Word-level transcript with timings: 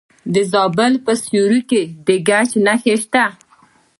د 0.33 0.35
زابل 0.51 0.93
په 1.05 1.11
سیوري 1.23 1.61
کې 1.69 1.81
د 2.07 2.09
ګچ 2.27 2.49
نښې 2.65 2.95
شته. 3.03 3.25